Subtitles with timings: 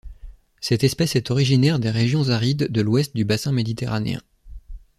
[0.61, 4.23] Cette espèce est originaire des régions arides de l'Ouest du bassin méditerranéen.